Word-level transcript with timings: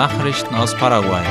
Nachrichten 0.00 0.54
aus 0.54 0.74
Paraguay. 0.74 1.22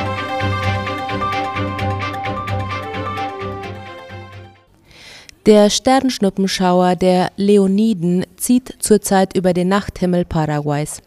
Der 5.47 5.71
Sternschnuppenschauer 5.71 6.95
der 6.95 7.31
Leoniden 7.35 8.27
zieht 8.37 8.75
zurzeit 8.77 9.35
über 9.35 9.53
den 9.53 9.69
Nachthimmel 9.69 10.23
Paraguays. 10.23 11.01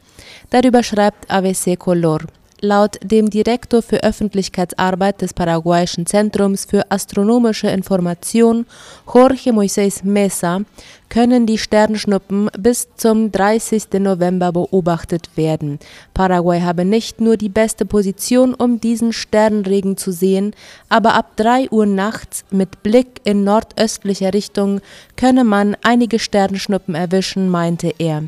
Darüber 0.51 0.83
schreibt 0.83 1.31
AVC 1.31 1.79
Color. 1.79 2.23
Laut 2.65 2.97
dem 3.03 3.29
Direktor 3.29 3.83
für 3.83 4.05
Öffentlichkeitsarbeit 4.05 5.21
des 5.21 5.35
paraguayischen 5.35 6.07
Zentrums 6.07 6.65
für 6.65 6.93
astronomische 6.93 7.67
Information, 7.67 8.67
Jorge 9.13 9.51
Moisés 9.51 10.05
Mesa, 10.05 10.61
können 11.09 11.45
die 11.45 11.59
Sternschnuppen 11.59 12.51
bis 12.57 12.87
zum 12.95 13.33
30. 13.33 13.95
November 13.95 14.53
beobachtet 14.53 15.31
werden. 15.35 15.81
Paraguay 16.15 16.61
habe 16.61 16.85
nicht 16.85 17.21
nur 17.21 17.37
die 17.37 17.49
beste 17.49 17.85
Position, 17.85 18.55
um 18.55 18.79
diesen 18.81 19.13
Sternregen 19.13 19.97
zu 19.97 20.13
sehen, 20.13 20.55
aber 20.89 21.15
ab 21.15 21.33
3 21.35 21.69
Uhr 21.71 21.87
nachts 21.87 22.45
mit 22.53 22.85
Blick 22.85 23.23
in 23.25 23.43
nordöstlicher 23.43 24.33
Richtung 24.33 24.81
könne 25.17 25.43
man 25.43 25.77
einige 25.83 26.21
Sternschnuppen 26.21 26.95
erwischen, 26.95 27.49
meinte 27.49 27.93
er. 27.99 28.23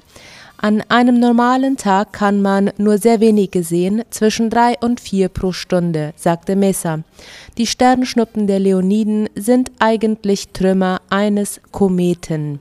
An 0.64 0.82
einem 0.88 1.20
normalen 1.20 1.76
Tag 1.76 2.14
kann 2.14 2.40
man 2.40 2.70
nur 2.78 2.96
sehr 2.96 3.20
wenige 3.20 3.62
sehen, 3.62 4.02
zwischen 4.08 4.48
drei 4.48 4.76
und 4.80 4.98
vier 4.98 5.28
pro 5.28 5.52
Stunde, 5.52 6.14
sagte 6.16 6.56
Mesa. 6.56 7.00
Die 7.58 7.66
Sternschnuppen 7.66 8.46
der 8.46 8.60
Leoniden 8.60 9.28
sind 9.34 9.72
eigentlich 9.78 10.54
Trümmer 10.54 11.02
eines 11.10 11.60
Kometen. 11.70 12.60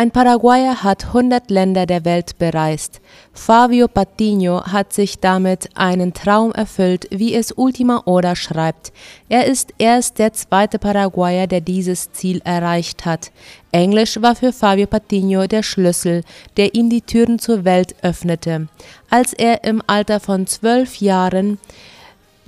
Ein 0.00 0.12
Paraguayer 0.12 0.84
hat 0.84 1.06
100 1.06 1.50
Länder 1.50 1.84
der 1.84 2.04
Welt 2.04 2.38
bereist. 2.38 3.00
Fabio 3.32 3.88
Patino 3.88 4.62
hat 4.62 4.92
sich 4.92 5.18
damit 5.18 5.70
einen 5.74 6.14
Traum 6.14 6.52
erfüllt, 6.52 7.08
wie 7.10 7.34
es 7.34 7.50
Ultima 7.56 8.04
Hora 8.06 8.36
schreibt. 8.36 8.92
Er 9.28 9.46
ist 9.46 9.74
erst 9.78 10.20
der 10.20 10.32
zweite 10.32 10.78
Paraguayer, 10.78 11.48
der 11.48 11.62
dieses 11.62 12.12
Ziel 12.12 12.40
erreicht 12.44 13.06
hat. 13.06 13.32
Englisch 13.72 14.22
war 14.22 14.36
für 14.36 14.52
Fabio 14.52 14.86
Patino 14.86 15.48
der 15.48 15.64
Schlüssel, 15.64 16.22
der 16.56 16.76
ihm 16.76 16.90
die 16.90 17.02
Türen 17.02 17.40
zur 17.40 17.64
Welt 17.64 17.96
öffnete. 18.00 18.68
Als 19.10 19.32
er 19.32 19.64
im 19.64 19.82
Alter 19.88 20.20
von 20.20 20.46
zwölf 20.46 21.00
Jahren 21.00 21.58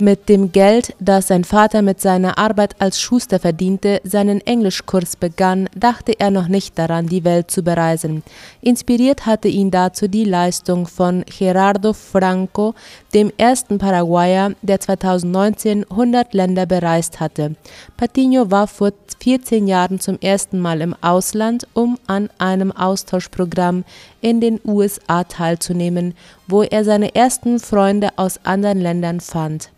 mit 0.01 0.27
dem 0.27 0.51
Geld, 0.51 0.95
das 0.99 1.27
sein 1.27 1.43
Vater 1.43 1.81
mit 1.81 2.01
seiner 2.01 2.37
Arbeit 2.37 2.75
als 2.79 2.99
Schuster 2.99 3.39
verdiente, 3.39 4.01
seinen 4.03 4.41
Englischkurs 4.41 5.15
begann, 5.15 5.69
dachte 5.75 6.19
er 6.19 6.31
noch 6.31 6.47
nicht 6.47 6.77
daran, 6.77 7.07
die 7.07 7.23
Welt 7.23 7.51
zu 7.51 7.63
bereisen. 7.63 8.23
Inspiriert 8.61 9.25
hatte 9.25 9.47
ihn 9.47 9.71
dazu 9.71 10.07
die 10.07 10.25
Leistung 10.25 10.87
von 10.87 11.23
Gerardo 11.25 11.93
Franco, 11.93 12.73
dem 13.13 13.31
ersten 13.37 13.77
Paraguayer, 13.77 14.51
der 14.61 14.79
2019 14.79 15.85
100 15.89 16.33
Länder 16.33 16.65
bereist 16.65 17.19
hatte. 17.19 17.55
Patino 17.95 18.51
war 18.51 18.67
vor 18.67 18.91
14 19.21 19.67
Jahren 19.67 19.99
zum 19.99 20.17
ersten 20.19 20.59
Mal 20.59 20.81
im 20.81 20.95
Ausland, 21.01 21.67
um 21.73 21.97
an 22.07 22.29
einem 22.39 22.71
Austauschprogramm 22.71 23.83
in 24.21 24.41
den 24.41 24.59
USA 24.65 25.23
teilzunehmen, 25.23 26.15
wo 26.47 26.63
er 26.63 26.83
seine 26.83 27.13
ersten 27.13 27.59
Freunde 27.59 28.09
aus 28.15 28.39
anderen 28.43 28.79
Ländern 28.79 29.19
fand. 29.19 29.69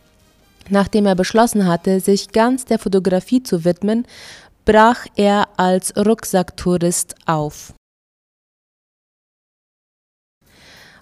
Nachdem 0.69 1.05
er 1.05 1.15
beschlossen 1.15 1.67
hatte, 1.67 1.99
sich 1.99 2.31
ganz 2.31 2.65
der 2.65 2.79
Fotografie 2.79 3.43
zu 3.43 3.65
widmen, 3.65 4.05
brach 4.65 5.05
er 5.15 5.47
als 5.57 5.95
Rucksacktourist 5.97 7.15
auf. 7.25 7.73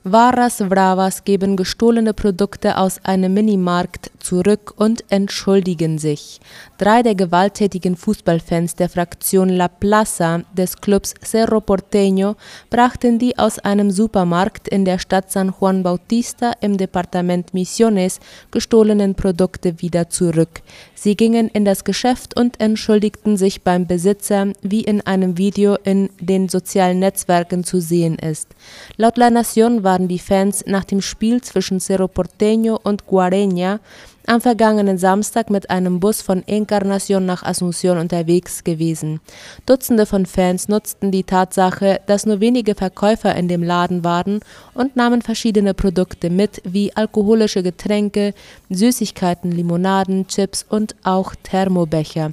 Varas 0.04 0.64
Bravas 0.68 1.26
geben 1.26 1.56
gestohlene 1.56 2.16
Produkte 2.16 2.80
aus 2.80 3.00
einem 3.04 3.36
Minimarkt 3.36 4.10
zurück 4.18 4.74
und 4.76 5.04
entschuldigen 5.10 6.00
sich. 6.00 6.40
Drei 6.80 7.04
der 7.04 7.14
gewalttätigen 7.14 7.96
Fußballfans 7.96 8.74
der 8.74 8.90
Fraktion 8.90 9.50
La 9.50 9.68
Plaza 9.68 10.42
des 10.58 10.78
Clubs 10.82 11.14
Cerro 11.24 11.60
Porteño 11.60 12.36
brachten 12.72 13.20
die 13.20 13.38
aus 13.38 13.60
einem 13.60 13.92
Supermarkt 13.92 14.68
in 14.68 14.86
der 14.86 14.98
Stadt 14.98 15.32
San 15.32 15.54
Juan 15.60 15.84
Bautista 15.84 16.54
im 16.62 16.78
Departement 16.78 17.54
Misiones 17.54 18.20
gestohlenen 18.50 19.14
Produkte 19.14 19.82
wieder 19.84 20.10
zurück. 20.10 20.62
Sie 20.96 21.16
gingen 21.16 21.48
in 21.48 21.64
das 21.64 21.84
Geschäft 21.84 22.36
und 22.40 22.60
entschuldigten 22.60 23.38
sich 23.38 23.62
beim 23.62 23.86
Besitzer, 23.86 24.48
wie 24.64 24.82
in 24.82 25.02
einem 25.02 25.38
Video 25.38 25.78
in 25.84 26.10
den 26.20 26.50
sozialen 26.50 26.98
Netzwerken 26.98 27.64
zu 27.64 27.80
sehen 27.80 28.18
ist. 28.18 28.50
Laut 28.98 29.18
La 29.18 29.28
Nación 29.28 29.84
waren 29.92 30.08
die 30.08 30.20
Fans 30.20 30.64
nach 30.68 30.86
dem 30.86 31.02
Spiel 31.02 31.42
zwischen 31.42 31.82
Cerro 31.82 32.06
Porteño 32.06 32.80
und 32.82 33.08
Guareña 33.08 33.80
am 34.26 34.40
vergangenen 34.40 34.98
Samstag 34.98 35.50
mit 35.50 35.70
einem 35.70 36.00
Bus 36.00 36.22
von 36.22 36.48
Encarnacion 36.48 37.26
nach 37.26 37.44
Asunción 37.44 38.00
unterwegs 38.00 38.64
gewesen. 38.64 39.20
Dutzende 39.66 40.06
von 40.06 40.26
Fans 40.26 40.70
nutzten 40.70 41.12
die 41.12 41.26
Tatsache, 41.26 42.00
dass 42.06 42.26
nur 42.26 42.40
wenige 42.40 42.74
Verkäufer 42.74 43.36
in 43.36 43.50
dem 43.50 43.64
Laden 43.64 44.06
waren 44.06 44.40
und 44.74 44.96
nahmen 44.96 45.22
verschiedene 45.22 45.74
Produkte 45.74 46.30
mit, 46.30 46.62
wie 46.64 46.96
alkoholische 46.96 47.62
Getränke, 47.62 48.34
Süßigkeiten, 48.70 49.52
Limonaden, 49.52 50.28
Chips 50.28 50.66
und 50.70 50.96
auch 51.04 51.36
Thermobecher. 51.44 52.32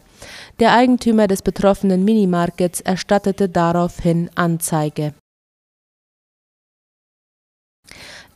Der 0.61 0.75
Eigentümer 0.75 1.27
des 1.27 1.43
betroffenen 1.43 2.05
Minimarkets 2.05 2.83
erstattete 2.83 3.49
daraufhin 3.49 4.31
Anzeige. 4.37 5.15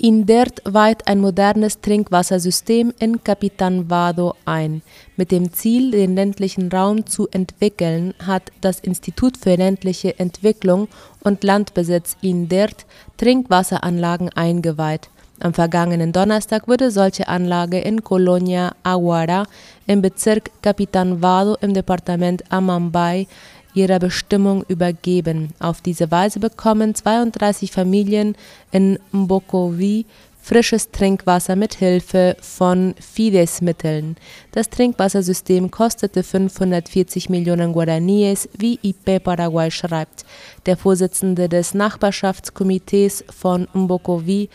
INDERT 0.05 0.63
weiht 0.65 1.07
ein 1.07 1.21
modernes 1.21 1.81
Trinkwassersystem 1.81 2.93
in 2.99 3.23
Capitan 3.23 3.89
Vado 3.89 4.35
ein. 4.45 4.83
Mit 5.17 5.31
dem 5.31 5.53
Ziel, 5.53 5.93
den 5.93 6.17
ländlichen 6.17 6.73
Raum 6.73 7.07
zu 7.07 7.29
entwickeln, 7.29 8.13
hat 8.27 8.51
das 8.61 8.81
Institut 8.81 9.37
für 9.37 9.55
ländliche 9.55 10.19
Entwicklung 10.19 10.89
und 11.23 11.45
Landbesitz 11.45 12.17
INDERT 12.21 12.85
Trinkwasseranlagen 13.17 14.31
eingeweiht. 14.31 15.09
Am 15.39 15.55
vergangenen 15.55 16.13
Donnerstag 16.13 16.67
wurde 16.67 16.91
solche 16.91 17.29
Anlage 17.29 17.79
in 17.79 18.03
Colonia 18.03 18.75
Aguara 18.83 19.45
im 19.87 20.03
Bezirk 20.03 20.51
Capitan 20.63 21.23
Vado 21.23 21.57
im 21.61 21.75
Departement 21.75 22.43
Amambay 22.51 23.29
ihrer 23.75 23.99
Bestimmung 23.99 24.65
übergeben. 24.69 25.55
Auf 25.59 25.81
diese 25.81 26.11
Weise 26.11 26.41
bekommen 26.41 26.95
32 26.95 27.73
Familien 27.73 28.37
in 28.71 28.99
Mbokovi 29.13 30.07
frisches 30.43 30.91
Trinkwasser 30.91 31.55
mit 31.55 31.75
Hilfe 31.75 32.37
von 32.41 32.95
Fides-Mitteln. 32.99 34.17
Das 34.51 34.69
Trinkwassersystem 34.69 35.71
kostete 35.71 36.25
540 36.25 37.31
Millionen 37.31 37.73
Guaraníes, 37.73 38.49
wie 38.59 38.79
IP 38.83 39.23
Paraguay 39.23 39.71
schreibt. 39.71 40.25
Der 40.67 40.77
Vorsitzende 40.77 41.49
des 41.49 41.75
Nachbarschaftskomitees 41.75 43.25
von 43.31 43.69
Mbokovi, 43.73 44.51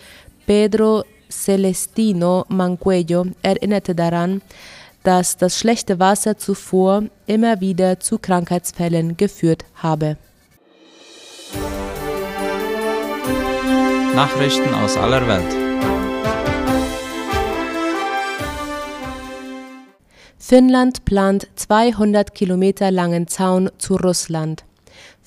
Pedro 0.45 1.03
Celestino 1.29 2.45
Mancuello, 2.49 3.27
erinnerte 3.41 3.95
daran, 3.95 4.41
dass 5.07 5.37
das 5.37 5.57
schlechte 5.57 5.99
Wasser 5.99 6.37
zuvor 6.37 7.03
immer 7.27 7.61
wieder 7.61 8.01
zu 8.01 8.19
Krankheitsfällen 8.19 9.15
geführt 9.15 9.63
habe. 9.75 10.17
Nachrichten 14.13 14.73
aus 14.73 14.97
aller 14.97 15.25
Welt. 15.25 15.55
Finnland 20.37 21.05
plant 21.05 21.47
200 21.55 22.35
Kilometer 22.35 22.91
langen 22.91 23.29
Zaun 23.29 23.69
zu 23.77 23.95
Russland. 23.95 24.66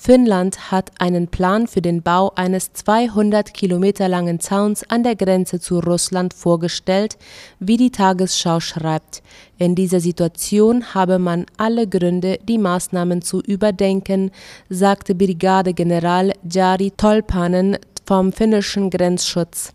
Finnland 0.03 0.71
hat 0.71 0.89
einen 0.97 1.27
Plan 1.27 1.67
für 1.67 1.83
den 1.83 2.01
Bau 2.01 2.31
eines 2.35 2.73
200 2.73 3.53
Kilometer 3.53 4.07
langen 4.07 4.39
Zauns 4.39 4.83
an 4.89 5.03
der 5.03 5.15
Grenze 5.15 5.59
zu 5.59 5.77
Russland 5.77 6.33
vorgestellt, 6.33 7.19
wie 7.59 7.77
die 7.77 7.91
Tagesschau 7.91 8.59
schreibt. 8.61 9.21
In 9.59 9.75
dieser 9.75 9.99
Situation 9.99 10.95
habe 10.95 11.19
man 11.19 11.45
alle 11.57 11.87
Gründe, 11.87 12.39
die 12.47 12.57
Maßnahmen 12.57 13.21
zu 13.21 13.41
überdenken, 13.41 14.31
sagte 14.69 15.13
Brigadegeneral 15.13 16.33
Jari 16.51 16.89
Tolpanen 16.97 17.77
vom 18.03 18.33
finnischen 18.33 18.89
Grenzschutz. 18.89 19.71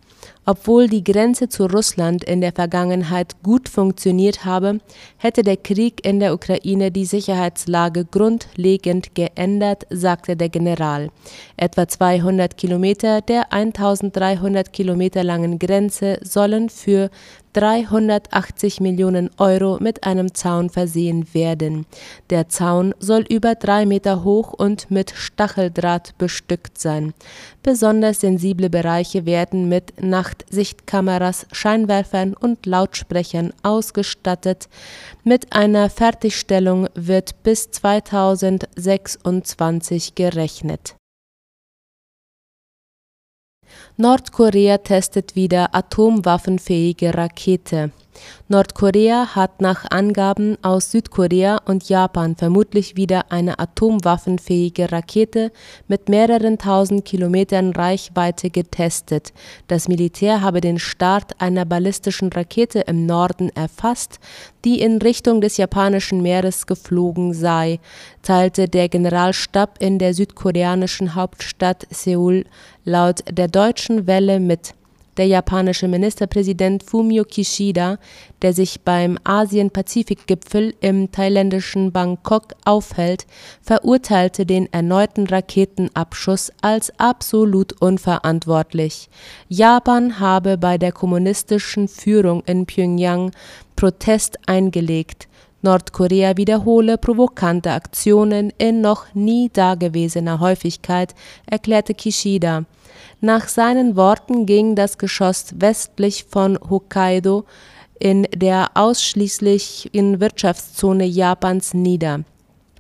Obwohl 0.49 0.89
die 0.89 1.03
Grenze 1.03 1.49
zu 1.49 1.67
Russland 1.67 2.23
in 2.23 2.41
der 2.41 2.53
Vergangenheit 2.53 3.43
gut 3.43 3.69
funktioniert 3.69 4.45
habe, 4.45 4.79
hätte 5.17 5.43
der 5.43 5.57
Krieg 5.57 6.07
in 6.07 6.21
der 6.21 6.33
Ukraine 6.33 6.93
die 6.93 7.05
Sicherheitslage 7.05 8.05
grundlegend 8.05 9.17
geändert, 9.17 9.89
sagte 9.91 10.37
der 10.37 10.49
General. 10.49 11.11
Etwa 11.57 11.89
200 11.89 12.57
Kilometer 12.57 13.23
der 13.23 13.53
1300 13.53 14.73
Kilometer 14.73 15.25
langen 15.25 15.59
Grenze 15.59 16.21
sollen 16.23 16.69
für 16.69 17.11
380 17.57 18.83
Millionen 18.83 19.31
Euro 19.39 19.79
mit 19.81 20.05
einem 20.05 20.35
Zaun 20.35 20.69
versehen 20.69 21.27
werden. 21.33 21.87
Der 22.29 22.51
Zaun 22.51 22.95
soll 22.99 23.25
über 23.31 23.55
drei 23.55 23.87
Meter 23.87 24.25
hoch 24.25 24.53
und 24.53 24.91
mit 24.91 25.13
Stacheldraht 25.13 26.19
bestückt 26.19 26.79
sein. 26.79 27.15
Besonders 27.63 28.21
sensible 28.21 28.69
Bereiche 28.69 29.25
werden 29.25 29.71
mit 29.71 30.03
Nachtsichtkameras, 30.37 31.47
Scheinwerfern 31.53 32.35
und 32.35 32.67
Lautsprechern 32.67 33.55
ausgestattet. 33.63 34.69
Mit 35.25 35.55
einer 35.55 35.89
Fertigstellung 35.91 36.89
wird 36.95 37.43
bis 37.43 37.71
2026 37.71 40.15
gerechnet. 40.15 40.97
Nordkorea 43.97 44.79
testet 44.79 45.37
wieder 45.37 45.75
atomwaffenfähige 45.75 47.15
Rakete. 47.15 47.91
Nordkorea 48.49 49.35
hat 49.35 49.61
nach 49.61 49.85
Angaben 49.91 50.57
aus 50.63 50.91
Südkorea 50.93 51.59
und 51.65 51.89
Japan 51.89 52.37
vermutlich 52.37 52.97
wieder 52.97 53.33
eine 53.33 53.59
atomwaffenfähige 53.59 54.93
Rakete 54.93 55.51
mit 55.89 56.09
mehreren 56.09 56.59
tausend 56.59 57.05
Kilometern 57.05 57.73
Reichweite 57.73 58.51
getestet. 58.51 59.33
Das 59.67 59.89
Militär 59.89 60.41
habe 60.43 60.61
den 60.61 60.79
Start 60.79 61.41
einer 61.41 61.65
ballistischen 61.65 62.33
Rakete 62.33 62.81
im 62.81 63.07
Norden 63.07 63.51
erfasst, 63.51 64.21
die 64.65 64.81
in 64.81 64.99
Richtung 64.99 65.41
des 65.41 65.57
japanischen 65.57 66.23
Meeres 66.23 66.67
geflogen 66.67 67.35
sei, 67.35 67.81
teilte 68.23 68.69
der 68.69 68.89
Generalstab 68.89 69.77
in 69.81 69.99
der 69.99 70.15
südkoreanischen 70.15 71.15
Hauptstadt 71.15 71.87
Seoul 71.91 72.45
laut 72.85 73.25
der 73.31 73.49
Deutschen 73.49 74.07
Welle 74.07 74.41
mit 74.41 74.75
der 75.17 75.27
japanische 75.27 75.89
Ministerpräsident 75.89 76.83
Fumio 76.83 77.25
Kishida, 77.25 77.99
der 78.43 78.53
sich 78.53 78.81
beim 78.83 79.19
Asien-Pazifik-Gipfel 79.25 80.75
im 80.81 81.11
thailändischen 81.11 81.93
Bangkok 81.93 82.55
aufhält, 82.65 83.27
verurteilte 83.63 84.47
den 84.47 84.73
erneuten 84.73 85.27
Raketenabschuss 85.27 86.53
als 86.61 86.93
absolut 86.99 87.81
unverantwortlich. 87.81 89.09
Japan 89.49 90.21
habe 90.21 90.59
bei 90.59 90.79
der 90.79 90.93
kommunistischen 90.93 91.89
Führung 91.89 92.43
in 92.47 92.67
Pyongyang 92.67 93.33
Protest 93.77 94.39
eingelegt. 94.47 95.29
Nordkorea 95.63 96.37
wiederhole 96.37 96.99
provokante 96.99 97.73
Aktionen 97.73 98.53
in 98.59 98.81
noch 98.81 99.15
nie 99.15 99.51
dagewesener 99.53 100.41
Häufigkeit, 100.41 101.15
erklärte 101.47 101.95
Kishida. 101.95 102.65
Nach 103.21 103.49
seinen 103.49 103.97
Worten 103.97 104.47
ging 104.47 104.75
das 104.75 104.99
Geschoss 104.99 105.55
westlich 105.59 106.25
von 106.29 106.59
Hokkaido 106.71 107.45
in 107.99 108.25
der 108.35 108.71
ausschließlichen 108.75 110.21
Wirtschaftszone 110.21 111.07
Japans 111.07 111.75
nieder. 111.75 112.25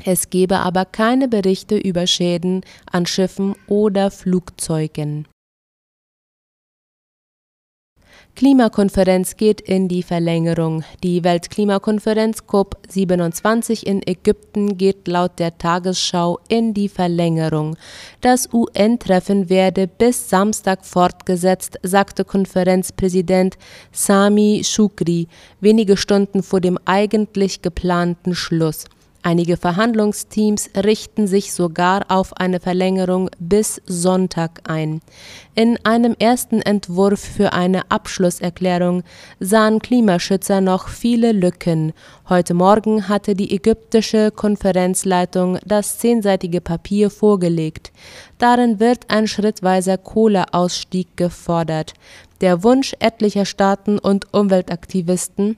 Es 0.05 0.29
gebe 0.29 0.58
aber 0.58 0.84
keine 0.84 1.26
Berichte 1.26 1.76
über 1.76 2.06
Schäden 2.06 2.61
an 2.90 3.06
Schiffen 3.06 3.55
oder 3.67 4.11
Flugzeugen 4.11 5.26
Klimakonferenz 8.37 9.38
geht 9.38 9.62
in 9.62 9.88
die 9.88 10.03
Verlängerung. 10.03 10.85
Die 11.03 11.25
Weltklimakonferenz 11.25 12.41
COP27 12.47 13.83
in 13.83 14.06
Ägypten 14.06 14.77
geht 14.77 15.09
laut 15.09 15.38
der 15.38 15.56
Tagesschau 15.56 16.38
in 16.47 16.75
die 16.75 16.91
Verlängerung. 16.91 17.79
Das 18.21 18.53
UN-Treffen 18.53 19.49
werde 19.49 19.87
bis 19.87 20.29
Samstag 20.29 20.85
fortgesetzt, 20.85 21.79
sagte 21.83 22.27
Konferenzpräsident 22.27 23.56
Sami 23.91 24.61
Shukri 24.67 25.29
wenige 25.62 25.97
Stunden 25.97 26.43
vor 26.43 26.61
dem 26.61 26.79
eigentlich 26.85 27.62
geplanten 27.62 28.35
Schluss. 28.35 28.85
Einige 29.23 29.57
Verhandlungsteams 29.57 30.71
richten 30.77 31.27
sich 31.27 31.53
sogar 31.53 32.05
auf 32.09 32.37
eine 32.37 32.61
Verlängerung 32.61 33.29
bis 33.39 33.83
Sonntag 33.87 34.61
ein. 34.69 35.01
In 35.55 35.79
einem 35.85 36.15
ersten 36.19 36.63
Entwurf 36.63 37.21
für 37.21 37.53
eine 37.53 37.91
Abschlusserklärung 37.91 39.03
sahen 39.41 39.81
Klimaschützer 39.81 40.61
noch 40.61 40.89
viele 40.89 41.33
Lücken. 41.33 41.93
Heute 42.29 42.55
Morgen 42.55 43.09
hatte 43.09 43.35
die 43.35 43.53
ägyptische 43.53 44.31
Konferenzleitung 44.31 45.59
das 45.67 45.99
zehnseitige 45.99 46.61
Papier 46.61 47.11
vorgelegt. 47.11 47.93
Darin 48.39 48.81
wird 48.81 49.11
ein 49.11 49.27
schrittweiser 49.27 49.99
Kohleausstieg 49.99 51.17
gefordert. 51.17 51.95
Der 52.41 52.63
Wunsch 52.63 52.95
etlicher 52.99 53.47
Staaten 53.47 53.99
und 53.99 54.33
Umweltaktivisten, 54.35 55.57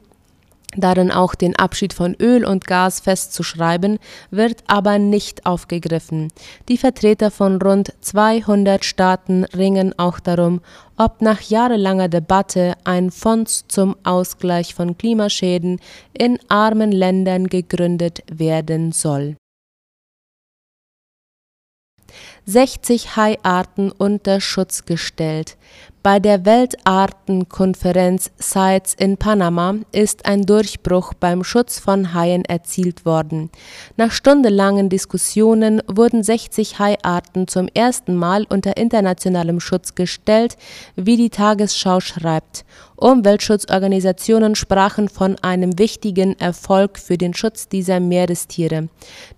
darin 0.76 1.10
auch 1.10 1.34
den 1.34 1.56
Abschied 1.56 1.92
von 1.92 2.14
Öl 2.20 2.44
und 2.44 2.66
Gas 2.66 3.00
festzuschreiben, 3.00 3.98
wird 4.30 4.64
aber 4.66 4.98
nicht 4.98 5.46
aufgegriffen. 5.46 6.28
Die 6.68 6.78
Vertreter 6.78 7.30
von 7.30 7.60
rund 7.60 7.92
200 8.00 8.84
Staaten 8.84 9.44
ringen 9.44 9.98
auch 9.98 10.20
darum, 10.20 10.60
ob 10.96 11.22
nach 11.22 11.40
jahrelanger 11.40 12.08
Debatte 12.08 12.74
ein 12.84 13.10
Fonds 13.10 13.64
zum 13.68 13.96
Ausgleich 14.04 14.74
von 14.74 14.98
Klimaschäden 14.98 15.80
in 16.12 16.38
armen 16.48 16.92
Ländern 16.92 17.46
gegründet 17.46 18.22
werden 18.30 18.92
soll. 18.92 19.36
60 22.46 23.16
Haiarten 23.16 23.92
unter 23.92 24.40
Schutz 24.40 24.86
gestellt. 24.86 25.57
Bei 26.02 26.20
der 26.20 26.46
Weltartenkonferenz 26.46 28.30
CITES 28.40 28.94
in 28.94 29.16
Panama 29.18 29.74
ist 29.92 30.26
ein 30.26 30.46
Durchbruch 30.46 31.12
beim 31.12 31.44
Schutz 31.44 31.78
von 31.78 32.14
Haien 32.14 32.44
erzielt 32.46 33.04
worden. 33.04 33.50
Nach 33.96 34.10
stundenlangen 34.10 34.88
Diskussionen 34.88 35.82
wurden 35.86 36.22
60 36.22 36.78
Haiarten 36.78 37.46
zum 37.46 37.68
ersten 37.74 38.16
Mal 38.16 38.46
unter 38.48 38.76
internationalem 38.76 39.60
Schutz 39.60 39.94
gestellt, 39.94 40.56
wie 40.96 41.16
die 41.16 41.30
Tagesschau 41.30 42.00
schreibt. 42.00 42.64
Umweltschutzorganisationen 42.96 44.56
sprachen 44.56 45.08
von 45.08 45.36
einem 45.40 45.78
wichtigen 45.78 46.38
Erfolg 46.40 46.98
für 46.98 47.16
den 47.16 47.32
Schutz 47.32 47.68
dieser 47.68 48.00
Meerestiere. 48.00 48.88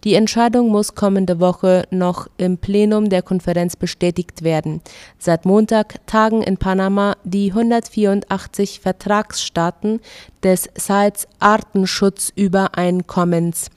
Die 0.04 0.14
Entscheidung 0.14 0.68
muss 0.68 0.94
kommende 0.94 1.40
Woche 1.40 1.84
noch 1.90 2.26
im 2.38 2.56
Plenum 2.56 3.10
der 3.10 3.20
Konferenz 3.20 3.76
bestätigt 3.76 4.44
werden. 4.44 4.80
Seit 5.18 5.44
Montag 5.44 6.06
tagen 6.20 6.42
in 6.42 6.58
Panama 6.58 7.16
die 7.24 7.52
184 7.52 8.80
Vertragsstaaten 8.80 10.00
des 10.42 10.68
CITES 10.78 11.26
Artenschutzübereinkommens. 11.38 13.70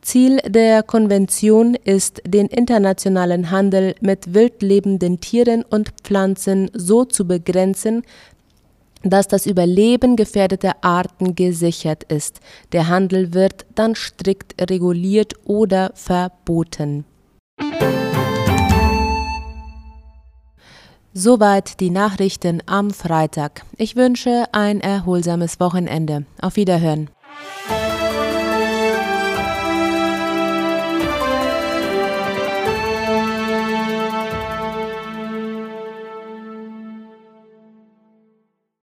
Ziel 0.00 0.38
der 0.46 0.82
Konvention 0.82 1.74
ist, 1.74 2.22
den 2.26 2.46
internationalen 2.46 3.50
Handel 3.50 3.94
mit 4.00 4.32
wildlebenden 4.32 5.20
Tieren 5.20 5.62
und 5.62 5.90
Pflanzen 6.02 6.70
so 6.72 7.04
zu 7.04 7.26
begrenzen, 7.26 8.02
dass 9.02 9.28
das 9.28 9.44
Überleben 9.44 10.16
gefährdeter 10.16 10.76
Arten 10.80 11.34
gesichert 11.34 12.04
ist. 12.04 12.40
Der 12.72 12.88
Handel 12.88 13.34
wird 13.34 13.66
dann 13.74 13.94
strikt 13.94 14.54
reguliert 14.70 15.34
oder 15.44 15.92
verboten. 15.94 17.04
Soweit 21.12 21.80
die 21.80 21.90
Nachrichten 21.90 22.62
am 22.66 22.92
Freitag. 22.92 23.62
Ich 23.76 23.96
wünsche 23.96 24.44
ein 24.52 24.80
erholsames 24.80 25.58
Wochenende. 25.58 26.24
Auf 26.40 26.54
Wiederhören. 26.54 27.10